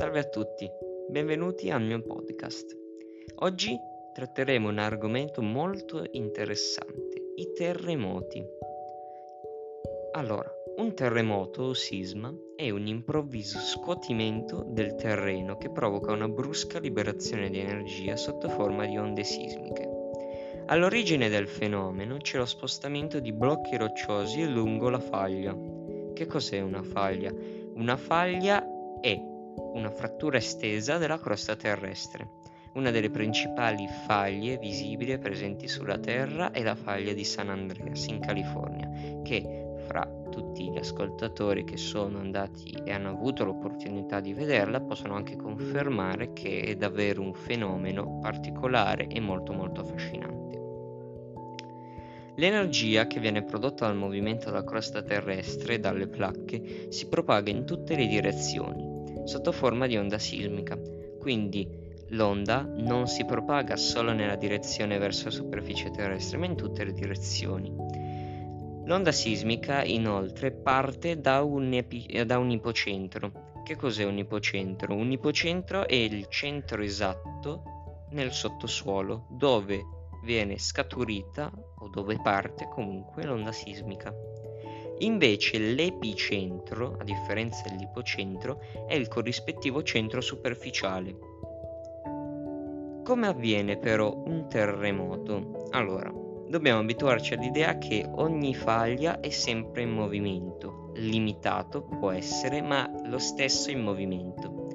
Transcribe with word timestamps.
Salve 0.00 0.20
a 0.20 0.24
tutti, 0.24 0.66
benvenuti 1.10 1.70
al 1.70 1.82
mio 1.82 2.00
podcast. 2.00 2.74
Oggi 3.40 3.78
tratteremo 4.14 4.70
un 4.70 4.78
argomento 4.78 5.42
molto 5.42 6.06
interessante, 6.12 7.32
i 7.34 7.52
terremoti. 7.52 8.42
Allora, 10.12 10.50
un 10.78 10.94
terremoto 10.94 11.64
o 11.64 11.74
sisma 11.74 12.34
è 12.56 12.70
un 12.70 12.86
improvviso 12.86 13.58
scuotimento 13.58 14.64
del 14.66 14.94
terreno 14.94 15.58
che 15.58 15.70
provoca 15.70 16.12
una 16.12 16.28
brusca 16.28 16.78
liberazione 16.78 17.50
di 17.50 17.58
energia 17.58 18.16
sotto 18.16 18.48
forma 18.48 18.86
di 18.86 18.96
onde 18.96 19.22
sismiche. 19.22 19.86
All'origine 20.68 21.28
del 21.28 21.46
fenomeno 21.46 22.16
c'è 22.16 22.38
lo 22.38 22.46
spostamento 22.46 23.20
di 23.20 23.34
blocchi 23.34 23.76
rocciosi 23.76 24.50
lungo 24.50 24.88
la 24.88 24.98
faglia. 24.98 25.54
Che 26.14 26.24
cos'è 26.24 26.60
una 26.60 26.82
faglia? 26.82 27.30
Una 27.74 27.98
faglia 27.98 28.66
è 28.98 29.29
una 29.74 29.90
frattura 29.90 30.38
estesa 30.38 30.98
della 30.98 31.18
crosta 31.18 31.56
terrestre. 31.56 32.38
Una 32.74 32.90
delle 32.90 33.10
principali 33.10 33.88
faglie 34.06 34.56
visibili 34.58 35.18
presenti 35.18 35.66
sulla 35.66 35.98
Terra 35.98 36.52
è 36.52 36.62
la 36.62 36.76
faglia 36.76 37.12
di 37.12 37.24
San 37.24 37.48
Andreas 37.48 38.06
in 38.06 38.20
California, 38.20 38.88
che 39.22 39.74
fra 39.86 40.08
tutti 40.30 40.70
gli 40.70 40.78
ascoltatori 40.78 41.64
che 41.64 41.76
sono 41.76 42.20
andati 42.20 42.70
e 42.84 42.92
hanno 42.92 43.10
avuto 43.10 43.44
l'opportunità 43.44 44.20
di 44.20 44.32
vederla 44.32 44.80
possono 44.80 45.16
anche 45.16 45.34
confermare 45.36 46.32
che 46.32 46.60
è 46.60 46.76
davvero 46.76 47.22
un 47.22 47.34
fenomeno 47.34 48.20
particolare 48.20 49.08
e 49.08 49.18
molto 49.18 49.52
molto 49.52 49.80
affascinante. 49.80 50.50
L'energia 52.36 53.06
che 53.06 53.20
viene 53.20 53.42
prodotta 53.42 53.86
dal 53.86 53.96
movimento 53.96 54.46
della 54.46 54.64
crosta 54.64 55.02
terrestre 55.02 55.74
e 55.74 55.78
dalle 55.80 56.06
placche 56.06 56.86
si 56.90 57.08
propaga 57.08 57.50
in 57.50 57.66
tutte 57.66 57.96
le 57.96 58.06
direzioni, 58.06 58.89
sotto 59.30 59.52
forma 59.52 59.86
di 59.86 59.96
onda 59.96 60.18
sismica, 60.18 60.76
quindi 61.20 61.64
l'onda 62.08 62.62
non 62.62 63.06
si 63.06 63.24
propaga 63.24 63.76
solo 63.76 64.12
nella 64.12 64.34
direzione 64.34 64.98
verso 64.98 65.26
la 65.26 65.30
superficie 65.30 65.92
terrestre, 65.92 66.36
ma 66.36 66.46
in 66.46 66.56
tutte 66.56 66.82
le 66.82 66.92
direzioni. 66.92 67.72
L'onda 68.86 69.12
sismica 69.12 69.84
inoltre 69.84 70.50
parte 70.50 71.20
da 71.20 71.44
un, 71.44 71.72
epi- 71.72 72.24
da 72.26 72.38
un 72.38 72.50
ipocentro. 72.50 73.52
Che 73.62 73.76
cos'è 73.76 74.02
un 74.02 74.18
ipocentro? 74.18 74.96
Un 74.96 75.12
ipocentro 75.12 75.86
è 75.86 75.94
il 75.94 76.26
centro 76.28 76.82
esatto 76.82 77.62
nel 78.10 78.32
sottosuolo 78.32 79.28
dove 79.30 79.80
viene 80.24 80.58
scaturita 80.58 81.52
o 81.78 81.88
dove 81.88 82.20
parte 82.20 82.66
comunque 82.68 83.24
l'onda 83.24 83.52
sismica. 83.52 84.12
Invece 85.00 85.58
l'epicentro, 85.58 86.96
a 86.98 87.04
differenza 87.04 87.68
dell'ipocentro, 87.68 88.60
è 88.86 88.94
il 88.94 89.08
corrispettivo 89.08 89.82
centro 89.82 90.20
superficiale. 90.20 91.16
Come 93.02 93.26
avviene 93.26 93.78
però 93.78 94.14
un 94.26 94.46
terremoto? 94.48 95.66
Allora, 95.70 96.12
dobbiamo 96.48 96.80
abituarci 96.80 97.34
all'idea 97.34 97.78
che 97.78 98.06
ogni 98.16 98.54
faglia 98.54 99.20
è 99.20 99.30
sempre 99.30 99.82
in 99.82 99.90
movimento, 99.90 100.90
limitato 100.96 101.82
può 101.82 102.10
essere, 102.10 102.60
ma 102.60 102.90
lo 103.06 103.18
stesso 103.18 103.70
in 103.70 103.80
movimento. 103.80 104.68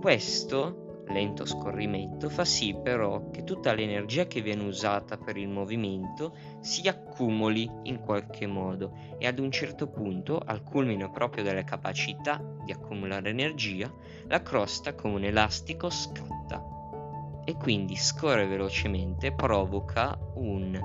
Questo 0.00 0.85
lento 1.08 1.44
scorrimento 1.46 2.28
fa 2.28 2.44
sì 2.44 2.76
però 2.82 3.30
che 3.30 3.44
tutta 3.44 3.72
l'energia 3.72 4.26
che 4.26 4.40
viene 4.40 4.64
usata 4.64 5.16
per 5.16 5.36
il 5.36 5.48
movimento 5.48 6.36
si 6.60 6.86
accumuli 6.88 7.70
in 7.84 8.00
qualche 8.00 8.46
modo 8.46 8.92
e 9.18 9.26
ad 9.26 9.38
un 9.38 9.50
certo 9.50 9.88
punto, 9.88 10.38
al 10.38 10.62
culmine 10.62 11.10
proprio 11.10 11.44
delle 11.44 11.64
capacità 11.64 12.42
di 12.64 12.72
accumulare 12.72 13.30
energia, 13.30 13.92
la 14.26 14.42
crosta 14.42 14.94
come 14.94 15.14
un 15.14 15.24
elastico 15.24 15.90
scatta 15.90 16.74
e 17.44 17.54
quindi 17.54 17.94
scorre 17.94 18.46
velocemente 18.46 19.32
provoca 19.32 20.18
un 20.34 20.78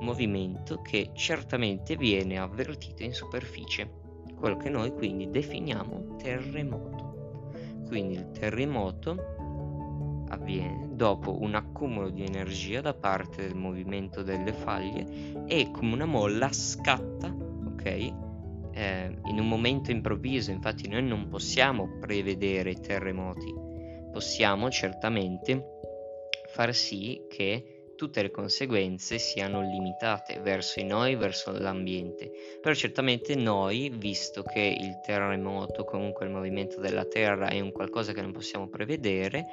movimento 0.00 0.80
che 0.80 1.10
certamente 1.12 1.96
viene 1.96 2.38
avvertito 2.38 3.02
in 3.02 3.12
superficie, 3.12 3.90
quello 4.34 4.56
che 4.56 4.70
noi 4.70 4.92
quindi 4.92 5.30
definiamo 5.30 6.16
terremoto. 6.16 7.50
Quindi 7.86 8.14
il 8.14 8.30
terremoto 8.30 9.35
avviene 10.28 10.88
dopo 10.92 11.40
un 11.40 11.54
accumulo 11.54 12.10
di 12.10 12.24
energia 12.24 12.80
da 12.80 12.94
parte 12.94 13.42
del 13.42 13.54
movimento 13.54 14.22
delle 14.22 14.52
faglie 14.52 15.44
e 15.46 15.70
come 15.70 15.92
una 15.92 16.06
molla 16.06 16.52
scatta, 16.52 17.34
ok? 17.66 17.84
Eh, 17.84 19.16
in 19.24 19.38
un 19.38 19.48
momento 19.48 19.90
improvviso, 19.90 20.50
infatti 20.50 20.88
noi 20.88 21.02
non 21.02 21.28
possiamo 21.28 21.98
prevedere 21.98 22.74
terremoti, 22.74 23.54
possiamo 24.12 24.70
certamente 24.70 25.74
far 26.48 26.74
sì 26.74 27.22
che 27.28 27.76
tutte 27.96 28.22
le 28.22 28.30
conseguenze 28.30 29.18
siano 29.18 29.62
limitate 29.62 30.38
verso 30.40 30.80
di 30.80 30.86
noi, 30.86 31.16
verso 31.16 31.50
l'ambiente. 31.50 32.30
Però 32.60 32.74
certamente 32.74 33.34
noi, 33.34 33.90
visto 33.96 34.42
che 34.42 34.76
il 34.78 35.00
terremoto, 35.04 35.84
comunque 35.84 36.26
il 36.26 36.32
movimento 36.32 36.78
della 36.78 37.06
Terra 37.06 37.48
è 37.48 37.58
un 37.60 37.72
qualcosa 37.72 38.12
che 38.12 38.20
non 38.20 38.32
possiamo 38.32 38.68
prevedere, 38.68 39.46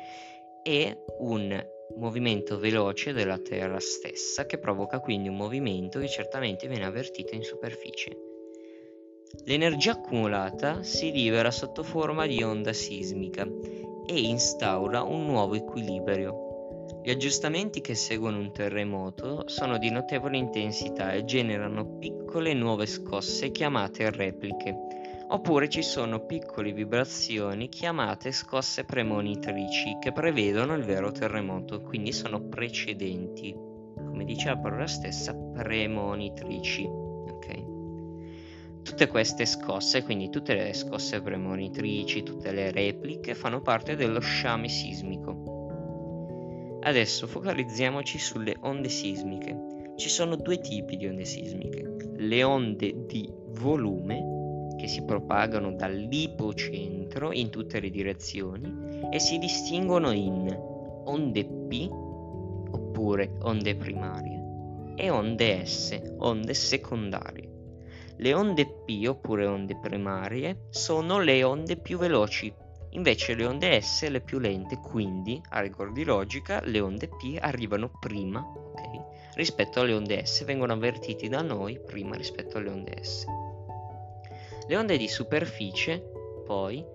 è 0.64 0.98
un 1.20 1.72
movimento 1.98 2.58
veloce 2.58 3.12
della 3.12 3.38
Terra 3.38 3.80
stessa 3.80 4.46
che 4.46 4.58
provoca 4.58 5.00
quindi 5.00 5.28
un 5.28 5.36
movimento 5.36 6.00
che 6.00 6.08
certamente 6.08 6.68
viene 6.68 6.86
avvertito 6.86 7.36
in 7.36 7.44
superficie. 7.44 8.18
L'energia 9.44 9.92
accumulata 9.92 10.82
si 10.82 11.12
libera 11.12 11.52
sotto 11.52 11.84
forma 11.84 12.26
di 12.26 12.42
onda 12.42 12.72
sismica 12.72 13.46
e 14.06 14.22
instaura 14.22 15.04
un 15.04 15.26
nuovo 15.26 15.56
equilibrio. 15.56 17.02
Gli 17.04 17.10
aggiustamenti 17.10 17.82
che 17.82 17.96
seguono 17.96 18.40
un 18.40 18.54
terremoto 18.54 19.44
sono 19.48 19.78
di 19.78 19.90
notevole 19.90 20.38
intensità 20.38 21.12
e 21.12 21.26
generano 21.26 21.98
piccole 21.98 22.54
nuove 22.54 22.86
scosse 22.86 23.52
chiamate 23.52 24.10
repliche 24.12 24.93
Oppure 25.34 25.68
ci 25.68 25.82
sono 25.82 26.28
piccole 26.28 26.74
vibrazioni 26.74 27.68
chiamate 27.68 28.32
scosse 28.32 28.84
premonitrici 28.84 29.98
che 30.00 30.12
prevedono 30.12 30.76
il 30.76 30.84
vero 30.84 31.12
terremoto, 31.12 31.82
quindi 31.82 32.12
sono 32.12 32.40
precedenti, 32.40 33.52
come 33.96 34.26
dice 34.26 34.50
la 34.50 34.60
parola 34.60 34.86
stessa, 34.86 35.34
premonitrici. 35.34 36.86
Okay? 36.86 37.66
Tutte 38.84 39.08
queste 39.08 39.48
scosse, 39.48 40.04
quindi 40.04 40.30
tutte 40.30 40.54
le 40.54 40.72
scosse 40.74 41.20
premonitrici, 41.20 42.22
tutte 42.22 42.52
le 42.52 42.70
repliche, 42.70 43.34
fanno 43.34 43.60
parte 43.60 43.96
dello 43.96 44.20
sciame 44.20 44.70
sismico. 44.70 46.78
Adesso 46.84 47.26
focalizziamoci 47.26 48.20
sulle 48.20 48.56
onde 48.60 48.90
sismiche. 48.90 49.94
Ci 49.96 50.10
sono 50.10 50.36
due 50.36 50.60
tipi 50.60 50.96
di 50.96 51.08
onde 51.08 51.26
sismiche, 51.26 51.96
le 52.18 52.44
onde 52.44 53.06
di 53.08 53.28
volume 53.48 54.33
che 54.84 54.90
si 54.90 55.06
propagano 55.06 55.72
dall'ipocentro 55.72 57.32
in 57.32 57.50
tutte 57.50 57.80
le 57.80 57.90
direzioni 57.90 59.08
e 59.10 59.18
si 59.18 59.38
distinguono 59.38 60.12
in 60.12 60.54
onde 61.06 61.46
P 61.46 61.88
oppure 61.90 63.38
onde 63.44 63.78
primarie 63.78 64.44
e 64.98 65.10
onde 65.10 65.66
S, 65.66 66.16
onde 66.18 66.54
secondarie. 66.54 67.50
Le 68.18 68.34
onde 68.34 68.84
P 68.84 69.06
oppure 69.08 69.46
onde 69.46 69.80
primarie 69.80 70.66
sono 70.68 71.22
le 71.22 71.42
onde 71.44 71.78
più 71.78 71.98
veloci, 71.98 72.54
invece 72.90 73.36
le 73.36 73.46
onde 73.46 73.80
S 73.80 74.06
le 74.10 74.20
più 74.20 74.38
lente, 74.38 74.80
quindi 74.82 75.42
a 75.52 75.62
rigor 75.62 75.94
di 75.94 76.04
logica 76.04 76.62
le 76.66 76.82
onde 76.82 77.08
P 77.08 77.38
arrivano 77.40 77.90
prima 78.02 78.46
okay, 78.46 79.00
rispetto 79.36 79.80
alle 79.80 79.94
onde 79.94 80.26
S, 80.26 80.44
vengono 80.44 80.74
avvertiti 80.74 81.30
da 81.30 81.42
noi 81.42 81.80
prima 81.80 82.18
rispetto 82.18 82.58
alle 82.58 82.70
onde 82.70 83.02
S. 83.02 83.43
Le 84.66 84.78
onde 84.78 84.98
di 84.98 85.10
superficie, 85.10 86.02
poi, 86.46 86.86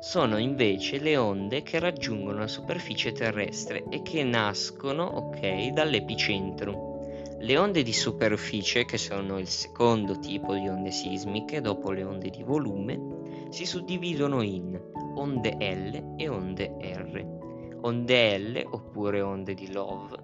sono 0.00 0.38
invece 0.38 0.98
le 0.98 1.16
onde 1.16 1.62
che 1.62 1.78
raggiungono 1.78 2.38
la 2.38 2.48
superficie 2.48 3.12
terrestre 3.12 3.84
e 3.88 4.02
che 4.02 4.24
nascono, 4.24 5.04
ok, 5.04 5.68
dall'epicentro. 5.68 7.36
Le 7.38 7.56
onde 7.56 7.84
di 7.84 7.92
superficie, 7.92 8.84
che 8.84 8.98
sono 8.98 9.38
il 9.38 9.46
secondo 9.46 10.18
tipo 10.18 10.54
di 10.54 10.66
onde 10.66 10.90
sismiche 10.90 11.60
dopo 11.60 11.92
le 11.92 12.02
onde 12.02 12.30
di 12.30 12.42
volume, 12.42 13.46
si 13.50 13.64
suddividono 13.64 14.42
in 14.42 14.80
onde 15.14 15.50
L 15.60 16.14
e 16.16 16.28
onde 16.28 16.76
R. 16.80 17.36
Onde 17.82 18.38
L 18.38 18.66
oppure 18.68 19.20
onde 19.20 19.54
di 19.54 19.72
Love 19.72 20.16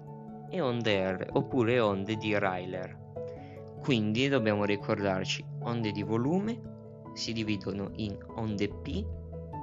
e 0.49 0.59
onde 0.59 1.11
R 1.11 1.29
oppure 1.31 1.79
onde 1.79 2.17
di 2.17 2.37
Rayleigh. 2.37 3.04
Quindi 3.85 4.27
dobbiamo 4.29 4.65
ricordarci, 4.65 5.45
onde 5.61 5.91
di 5.91 6.01
volume 6.01 6.59
si 7.13 7.33
dividono 7.33 7.91
in 7.97 8.17
onde 8.33 8.67
P 8.67 9.05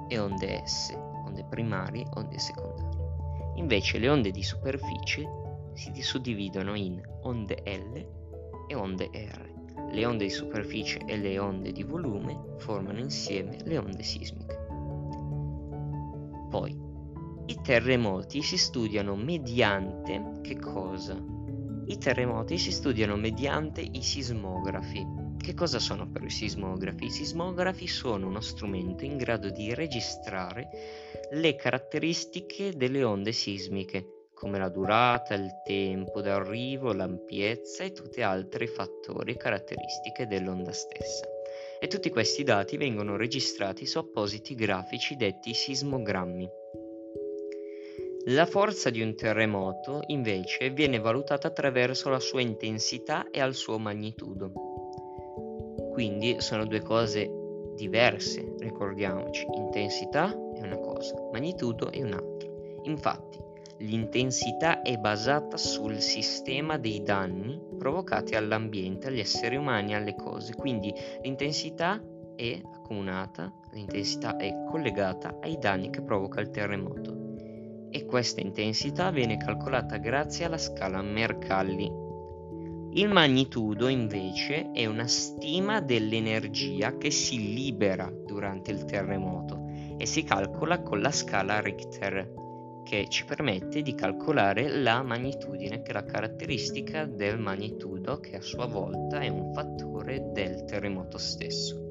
e 0.07 0.17
onde 0.17 0.63
S, 0.65 0.97
onde 1.25 1.43
primarie 1.49 2.03
e 2.03 2.07
onde 2.13 2.39
secondarie. 2.39 3.01
Invece 3.55 3.97
le 3.97 4.07
onde 4.07 4.31
di 4.31 4.41
superficie 4.41 5.27
si 5.73 5.91
suddividono 6.01 6.73
in 6.73 7.01
onde 7.23 7.63
L 7.65 8.07
e 8.69 8.75
onde 8.75 9.09
R. 9.11 9.51
Le 9.91 10.05
onde 10.05 10.23
di 10.23 10.31
superficie 10.31 11.01
e 11.05 11.17
le 11.17 11.37
onde 11.37 11.73
di 11.73 11.83
volume 11.83 12.55
formano 12.59 12.99
insieme 12.99 13.57
le 13.65 13.77
onde 13.77 14.03
sismiche. 14.03 14.57
Poi, 16.49 16.79
i 17.47 17.59
terremoti 17.61 18.41
si 18.41 18.57
studiano 18.57 19.17
mediante 19.17 20.39
che 20.41 20.57
cosa? 20.57 21.42
I 21.85 21.97
terremoti 21.97 22.57
si 22.57 22.71
studiano 22.71 23.17
mediante 23.17 23.81
i 23.81 24.01
sismografi. 24.01 25.05
Che 25.37 25.53
cosa 25.53 25.79
sono 25.79 26.09
però 26.09 26.25
i 26.25 26.29
sismografi? 26.29 27.05
I 27.05 27.09
sismografi 27.09 27.87
sono 27.87 28.27
uno 28.27 28.39
strumento 28.39 29.03
in 29.03 29.17
grado 29.17 29.49
di 29.49 29.73
registrare 29.73 30.69
le 31.31 31.55
caratteristiche 31.55 32.71
delle 32.75 33.03
onde 33.03 33.33
sismiche, 33.33 34.29
come 34.33 34.59
la 34.59 34.69
durata, 34.69 35.33
il 35.33 35.49
tempo 35.65 36.21
d'arrivo, 36.21 36.93
l'ampiezza 36.93 37.83
e 37.83 37.91
tutti 37.91 38.21
altri 38.21 38.67
fattori 38.67 39.31
e 39.33 39.37
caratteristiche 39.37 40.25
dell'onda 40.25 40.71
stessa. 40.71 41.27
E 41.81 41.87
tutti 41.87 42.09
questi 42.09 42.43
dati 42.43 42.77
vengono 42.77 43.17
registrati 43.17 43.85
su 43.85 43.97
appositi 43.97 44.55
grafici 44.55 45.17
detti 45.17 45.53
sismogrammi. 45.53 46.61
La 48.27 48.45
forza 48.45 48.89
di 48.89 49.01
un 49.01 49.15
terremoto, 49.15 49.99
invece, 50.07 50.69
viene 50.69 50.97
valutata 50.97 51.49
attraverso 51.49 52.07
la 52.09 52.21
sua 52.21 52.39
intensità 52.39 53.29
e 53.29 53.41
al 53.41 53.53
suo 53.53 53.77
magnitudo. 53.77 54.49
Quindi 55.91 56.39
sono 56.39 56.65
due 56.65 56.79
cose 56.79 57.29
diverse, 57.75 58.55
ricordiamoci. 58.59 59.45
Intensità 59.57 60.31
è 60.53 60.61
una 60.61 60.77
cosa, 60.77 61.15
magnitudo 61.33 61.91
è 61.91 62.01
un'altra. 62.01 62.49
Infatti, 62.83 63.39
l'intensità 63.79 64.83
è 64.83 64.95
basata 64.95 65.57
sul 65.57 65.99
sistema 65.99 66.77
dei 66.77 67.03
danni 67.03 67.59
provocati 67.77 68.35
all'ambiente, 68.35 69.07
agli 69.07 69.19
esseri 69.19 69.57
umani, 69.57 69.95
alle 69.95 70.15
cose. 70.15 70.55
Quindi 70.55 70.93
l'intensità 71.23 72.01
è 72.37 72.57
accomunata, 72.63 73.51
l'intensità 73.73 74.37
è 74.37 74.63
collegata 74.69 75.39
ai 75.41 75.57
danni 75.59 75.89
che 75.89 76.01
provoca 76.01 76.39
il 76.39 76.51
terremoto 76.51 77.22
e 77.95 78.05
questa 78.05 78.41
intensità 78.41 79.11
viene 79.11 79.37
calcolata 79.37 79.97
grazie 79.97 80.45
alla 80.45 80.57
scala 80.57 81.03
Mercalli. 81.03 82.01
Il 82.95 83.07
magnitudo 83.09 83.87
invece 83.87 84.71
è 84.71 84.87
una 84.87 85.07
stima 85.07 85.79
dell'energia 85.79 86.97
che 86.97 87.11
si 87.11 87.53
libera 87.53 88.11
durante 88.11 88.71
il 88.71 88.85
terremoto 88.85 89.67
e 89.97 90.07
si 90.07 90.23
calcola 90.23 90.81
con 90.81 91.01
la 91.01 91.11
scala 91.11 91.61
Richter 91.61 92.41
che 92.83 93.07
ci 93.09 93.25
permette 93.25 93.83
di 93.83 93.93
calcolare 93.93 94.67
la 94.67 95.03
magnitudine 95.03 95.83
che 95.83 95.91
è 95.91 95.93
la 95.93 96.03
caratteristica 96.03 97.05
del 97.05 97.37
magnitudo 97.39 98.19
che 98.19 98.37
a 98.37 98.41
sua 98.41 98.65
volta 98.65 99.19
è 99.19 99.27
un 99.27 99.53
fattore 99.53 100.31
del 100.31 100.65
terremoto 100.65 101.19
stesso. 101.19 101.81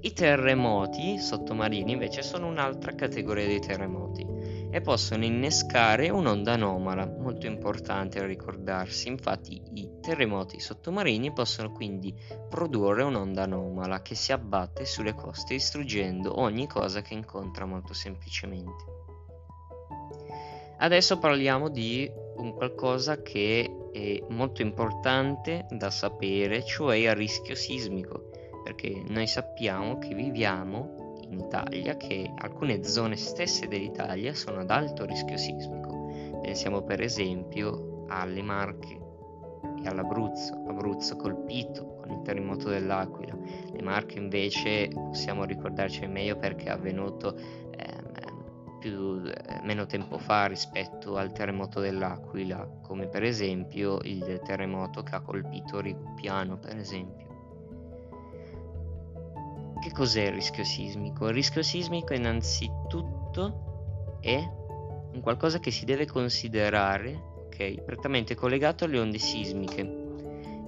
I 0.00 0.12
terremoti 0.12 1.18
sottomarini 1.18 1.92
invece 1.92 2.22
sono 2.22 2.46
un'altra 2.46 2.94
categoria 2.94 3.46
di 3.46 3.60
terremoti 3.60 4.33
e 4.74 4.80
possono 4.80 5.24
innescare 5.24 6.10
un'onda 6.10 6.54
anomala, 6.54 7.06
molto 7.06 7.46
importante 7.46 8.18
da 8.18 8.26
ricordarsi. 8.26 9.06
Infatti 9.06 9.62
i 9.74 9.88
terremoti 10.00 10.58
sottomarini 10.58 11.32
possono 11.32 11.70
quindi 11.70 12.12
produrre 12.48 13.04
un'onda 13.04 13.44
anomala 13.44 14.02
che 14.02 14.16
si 14.16 14.32
abbatte 14.32 14.84
sulle 14.84 15.14
coste 15.14 15.54
distruggendo 15.54 16.40
ogni 16.40 16.66
cosa 16.66 17.02
che 17.02 17.14
incontra 17.14 17.66
molto 17.66 17.94
semplicemente. 17.94 18.84
Adesso 20.78 21.20
parliamo 21.20 21.68
di 21.68 22.10
un 22.38 22.52
qualcosa 22.54 23.22
che 23.22 23.90
è 23.92 24.24
molto 24.30 24.60
importante 24.62 25.66
da 25.70 25.90
sapere, 25.90 26.64
cioè 26.64 26.96
il 26.96 27.14
rischio 27.14 27.54
sismico, 27.54 28.28
perché 28.64 29.04
noi 29.06 29.28
sappiamo 29.28 29.98
che 29.98 30.16
viviamo 30.16 30.93
Italia 31.40 31.96
che 31.96 32.32
alcune 32.36 32.84
zone 32.84 33.16
stesse 33.16 33.68
dell'Italia 33.68 34.34
sono 34.34 34.60
ad 34.60 34.70
alto 34.70 35.04
rischio 35.04 35.36
sismico. 35.36 36.40
Pensiamo 36.42 36.82
per 36.82 37.00
esempio 37.00 38.04
alle 38.08 38.42
Marche 38.42 39.00
e 39.82 39.88
all'Abruzzo, 39.88 40.64
Abruzzo 40.68 41.16
colpito 41.16 41.96
con 41.96 42.10
il 42.10 42.22
terremoto 42.22 42.68
dell'Aquila. 42.68 43.36
Le 43.72 43.82
Marche 43.82 44.18
invece 44.18 44.88
possiamo 44.88 45.44
ricordarci 45.44 46.06
meglio 46.06 46.36
perché 46.36 46.66
è 46.66 46.70
avvenuto 46.70 47.36
ehm, 47.36 48.14
eh, 48.84 49.60
meno 49.62 49.86
tempo 49.86 50.18
fa 50.18 50.46
rispetto 50.46 51.16
al 51.16 51.32
terremoto 51.32 51.80
dell'Aquila, 51.80 52.68
come 52.82 53.08
per 53.08 53.22
esempio 53.22 53.98
il 54.02 54.40
terremoto 54.44 55.02
che 55.02 55.14
ha 55.14 55.20
colpito 55.20 55.80
Riguppiano, 55.80 56.58
per 56.58 56.76
esempio. 56.76 57.33
Che 59.84 59.92
cos'è 59.92 60.22
il 60.22 60.32
rischio 60.32 60.64
sismico? 60.64 61.28
Il 61.28 61.34
rischio 61.34 61.62
sismico 61.62 62.14
innanzitutto 62.14 64.16
è 64.22 64.42
un 65.12 65.20
qualcosa 65.20 65.58
che 65.58 65.70
si 65.70 65.84
deve 65.84 66.06
considerare 66.06 67.42
ok, 67.44 67.82
prettamente 67.82 68.34
collegato 68.34 68.86
alle 68.86 68.98
onde 68.98 69.18
sismiche. 69.18 69.82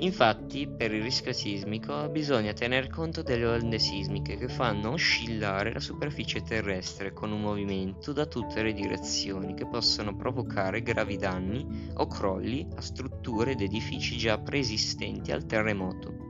Infatti, 0.00 0.68
per 0.68 0.92
il 0.92 1.02
rischio 1.02 1.32
sismico 1.32 2.10
bisogna 2.10 2.52
tener 2.52 2.88
conto 2.88 3.22
delle 3.22 3.46
onde 3.46 3.78
sismiche 3.78 4.36
che 4.36 4.48
fanno 4.48 4.90
oscillare 4.90 5.72
la 5.72 5.80
superficie 5.80 6.42
terrestre 6.42 7.14
con 7.14 7.32
un 7.32 7.40
movimento 7.40 8.12
da 8.12 8.26
tutte 8.26 8.62
le 8.62 8.74
direzioni 8.74 9.54
che 9.54 9.66
possono 9.66 10.14
provocare 10.14 10.82
gravi 10.82 11.16
danni 11.16 11.88
o 11.94 12.06
crolli 12.06 12.68
a 12.76 12.82
strutture 12.82 13.52
ed 13.52 13.62
edifici 13.62 14.18
già 14.18 14.36
preesistenti 14.36 15.32
al 15.32 15.46
terremoto. 15.46 16.25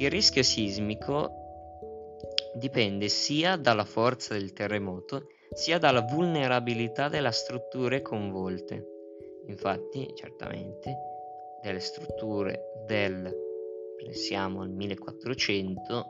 Il 0.00 0.10
rischio 0.10 0.44
sismico 0.44 1.32
dipende 2.54 3.08
sia 3.08 3.56
dalla 3.56 3.84
forza 3.84 4.34
del 4.34 4.52
terremoto 4.52 5.26
sia 5.52 5.78
dalla 5.78 6.02
vulnerabilità 6.02 7.08
delle 7.08 7.32
strutture 7.32 8.00
coinvolte. 8.00 8.86
Infatti, 9.46 10.08
certamente, 10.14 10.96
delle 11.62 11.80
strutture 11.80 12.84
del, 12.86 13.28
pensiamo 13.96 14.62
al 14.62 14.70
1400, 14.70 16.06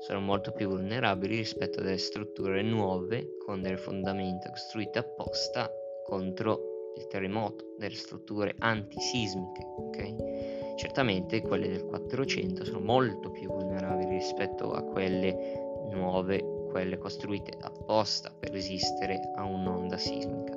sono 0.00 0.20
molto 0.20 0.50
più 0.50 0.66
vulnerabili 0.68 1.36
rispetto 1.36 1.78
a 1.78 1.82
delle 1.84 1.98
strutture 1.98 2.62
nuove 2.62 3.36
con 3.44 3.62
delle 3.62 3.76
fondamenta 3.76 4.50
costruite 4.50 4.98
apposta 4.98 5.70
contro 6.04 6.92
il 6.96 7.06
terremoto, 7.06 7.74
delle 7.78 7.94
strutture 7.94 8.56
antisismiche, 8.58 9.62
ok? 9.76 10.59
Certamente 10.80 11.42
quelle 11.42 11.68
del 11.68 11.84
400 11.84 12.64
sono 12.64 12.80
molto 12.80 13.30
più 13.30 13.48
vulnerabili 13.48 14.12
rispetto 14.12 14.72
a 14.72 14.82
quelle 14.82 15.84
nuove, 15.90 16.42
quelle 16.70 16.96
costruite 16.96 17.52
apposta 17.60 18.32
per 18.40 18.50
resistere 18.50 19.20
a 19.34 19.44
un'onda 19.44 19.98
sismica. 19.98 20.56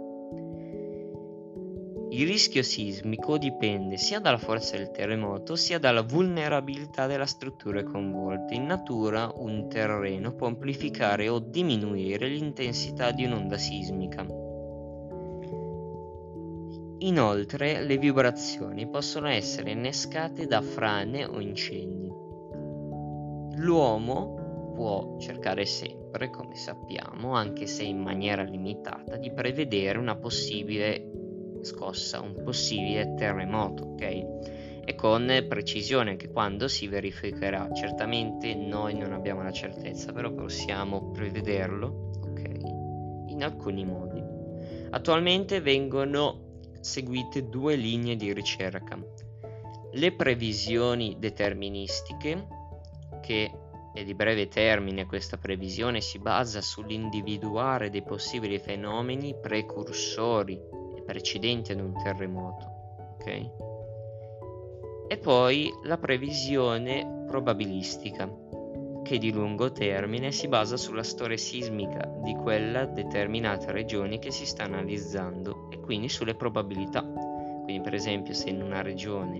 Il 2.11 2.25
rischio 2.25 2.63
sismico 2.63 3.37
dipende 3.37 3.97
sia 3.97 4.19
dalla 4.19 4.37
forza 4.37 4.77
del 4.77 4.91
terremoto 4.91 5.57
sia 5.57 5.77
dalla 5.77 6.03
vulnerabilità 6.03 7.05
delle 7.05 7.25
strutture 7.25 7.83
coinvolte. 7.83 8.53
In 8.53 8.63
natura 8.63 9.29
un 9.35 9.67
terreno 9.67 10.33
può 10.35 10.47
amplificare 10.47 11.27
o 11.27 11.39
diminuire 11.39 12.27
l'intensità 12.27 13.11
di 13.11 13.25
un'onda 13.25 13.57
sismica. 13.57 14.42
Inoltre 17.03 17.83
le 17.83 17.97
vibrazioni 17.97 18.87
possono 18.87 19.27
essere 19.27 19.71
innescate 19.71 20.45
da 20.45 20.61
frane 20.61 21.25
o 21.25 21.41
incendi. 21.41 22.09
L'uomo 23.57 24.71
può 24.73 25.17
cercare 25.19 25.65
sempre, 25.65 26.29
come 26.29 26.55
sappiamo, 26.55 27.33
anche 27.33 27.67
se 27.67 27.83
in 27.83 27.99
maniera 27.99 28.43
limitata, 28.43 29.17
di 29.17 29.33
prevedere 29.33 29.97
una 29.97 30.15
possibile 30.15 31.11
scossa, 31.61 32.21
un 32.21 32.41
possibile 32.41 33.15
terremoto, 33.15 33.83
ok? 33.83 34.85
E 34.85 34.95
con 34.95 35.45
precisione 35.49 36.11
anche 36.11 36.29
quando 36.29 36.69
si 36.69 36.87
verificherà. 36.87 37.69
Certamente 37.73 38.55
noi 38.55 38.97
non 38.97 39.11
abbiamo 39.11 39.43
la 39.43 39.51
certezza, 39.51 40.13
però 40.13 40.31
possiamo 40.31 41.11
prevederlo, 41.11 42.11
ok? 42.27 42.49
In 43.27 43.43
alcuni 43.43 43.83
modi. 43.83 44.23
Attualmente 44.91 45.59
vengono 45.59 46.42
seguite 46.83 47.47
due 47.47 47.75
linee 47.75 48.17
di 48.17 48.33
ricerca. 48.33 48.99
Le 49.93 50.11
previsioni 50.11 51.15
deterministiche, 51.17 52.45
che 53.21 53.51
è 53.93 54.03
di 54.03 54.13
breve 54.13 54.49
termine 54.49 55.05
questa 55.05 55.37
previsione 55.37 56.01
si 56.01 56.19
basa 56.19 56.61
sull'individuare 56.61 57.89
dei 57.89 58.03
possibili 58.03 58.59
fenomeni 58.59 59.33
precursori 59.39 60.59
e 60.95 61.01
precedenti 61.03 61.71
ad 61.71 61.79
un 61.79 61.93
terremoto. 62.03 63.15
Okay? 63.15 63.49
E 65.07 65.17
poi 65.17 65.71
la 65.83 65.97
previsione 65.97 67.23
probabilistica, 67.27 68.27
che 69.13 69.19
di 69.19 69.31
lungo 69.31 69.71
termine 69.71 70.31
si 70.31 70.47
basa 70.47 70.75
sulla 70.75 71.03
storia 71.03 71.37
sismica 71.37 72.03
di 72.23 72.33
quella 72.33 72.85
determinata 72.85 73.71
regione 73.71 74.17
che 74.17 74.31
si 74.31 74.43
sta 74.43 74.63
analizzando 74.63 75.69
e 75.69 75.79
quindi 75.79 76.09
sulle 76.09 76.33
probabilità. 76.33 77.03
Quindi 77.03 77.79
per 77.83 77.93
esempio 77.93 78.33
se 78.33 78.49
in 78.49 78.63
una 78.63 78.81
regione 78.81 79.39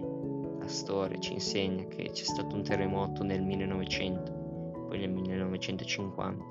la 0.59 0.67
storia 0.67 1.17
ci 1.17 1.33
insegna 1.33 1.85
che 1.85 2.11
c'è 2.11 2.23
stato 2.23 2.55
un 2.55 2.61
terremoto 2.61 3.23
nel 3.23 3.41
1900, 3.41 4.85
poi 4.89 4.99
nel 4.99 5.09
1950, 5.09 6.45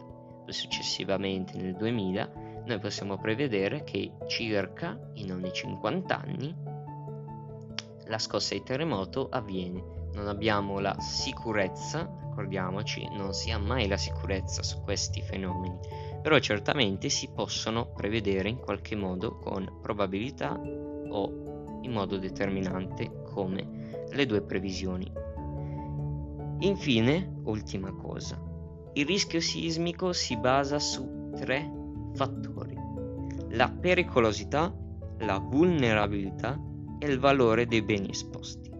successivamente 0.47 1.57
nel 1.57 1.77
2000, 1.77 2.33
noi 2.65 2.79
possiamo 2.81 3.19
prevedere 3.19 3.85
che 3.85 4.11
circa 4.27 4.99
in 5.15 5.31
ogni 5.31 5.53
50 5.53 6.21
anni 6.21 6.53
la 8.07 8.19
scossa 8.19 8.55
di 8.55 8.65
terremoto 8.65 9.29
avviene. 9.31 9.81
Non 10.15 10.27
abbiamo 10.27 10.81
la 10.81 10.99
sicurezza, 10.99 12.22
ricordiamoci, 12.33 13.07
non 13.13 13.35
si 13.35 13.51
ha 13.51 13.59
mai 13.59 13.87
la 13.87 13.99
sicurezza 13.99 14.63
su 14.63 14.81
questi 14.81 15.21
fenomeni, 15.21 15.79
però 16.23 16.39
certamente 16.39 17.11
si 17.11 17.29
possono 17.31 17.93
prevedere 17.93 18.49
in 18.49 18.59
qualche 18.59 18.97
modo 18.97 19.37
con 19.37 19.81
probabilità 19.83 20.59
o 20.59 21.81
in 21.83 21.93
modo 21.93 22.17
determinante 22.17 23.23
come 23.25 24.07
le 24.11 24.25
due 24.27 24.41
previsioni. 24.41 25.13
Infine, 26.61 27.41
ultima 27.45 27.93
cosa, 27.93 28.41
il 28.95 29.05
rischio 29.05 29.41
sismico 29.41 30.15
si 30.15 30.39
basa 30.39 30.79
su 30.79 31.31
tre 31.37 31.71
fattori. 32.15 32.77
La 33.51 33.69
pericolosità, 33.69 34.75
la 35.19 35.39
vulnerabilità 35.39 36.59
e 36.99 37.07
il 37.07 37.19
valore 37.19 37.67
dei 37.67 37.83
beni 37.83 38.09
esposti. 38.09 38.71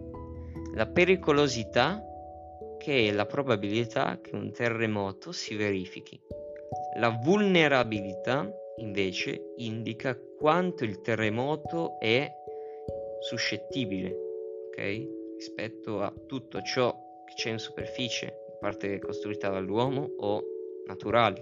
La 0.73 0.87
pericolosità 0.87 2.01
che 2.83 3.07
è 3.07 3.11
la 3.13 3.25
probabilità 3.25 4.19
che 4.21 4.35
un 4.35 4.51
terremoto 4.51 5.31
si 5.31 5.55
verifichi. 5.55 6.19
La 6.97 7.17
vulnerabilità 7.23 8.51
invece 8.77 9.53
indica 9.55 10.19
quanto 10.37 10.83
il 10.83 10.99
terremoto 10.99 11.97
è 11.97 12.29
suscettibile, 13.21 14.13
ok? 14.67 15.35
Rispetto 15.37 16.01
a 16.01 16.13
tutto 16.27 16.61
ciò 16.61 16.93
che 17.25 17.35
c'è 17.35 17.51
in 17.51 17.59
superficie, 17.59 18.57
parte 18.59 18.99
costruita 18.99 19.47
dall'uomo 19.47 20.15
o 20.17 20.43
naturali. 20.85 21.41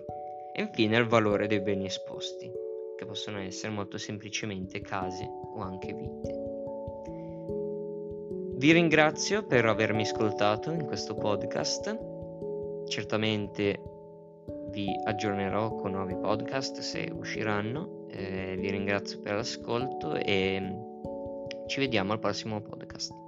E 0.53 0.61
infine 0.61 0.97
il 0.97 1.07
valore 1.07 1.47
dei 1.47 1.61
beni 1.61 1.85
esposti, 1.85 2.51
che 2.95 3.05
possono 3.05 3.39
essere 3.39 3.73
molto 3.73 3.97
semplicemente 3.97 4.79
case 4.81 5.23
o 5.25 5.59
anche 5.59 5.91
vite. 5.91 6.50
Vi 8.61 8.71
ringrazio 8.73 9.43
per 9.47 9.65
avermi 9.65 10.03
ascoltato 10.03 10.69
in 10.69 10.85
questo 10.85 11.15
podcast. 11.15 11.97
Certamente 12.87 13.81
vi 14.69 14.87
aggiornerò 15.03 15.73
con 15.73 15.93
nuovi 15.93 16.15
podcast 16.15 16.77
se 16.81 17.11
usciranno. 17.11 18.05
Eh, 18.11 18.55
vi 18.59 18.69
ringrazio 18.69 19.19
per 19.19 19.33
l'ascolto 19.33 20.13
e 20.13 20.61
ci 21.65 21.79
vediamo 21.79 22.11
al 22.13 22.19
prossimo 22.19 22.61
podcast. 22.61 23.20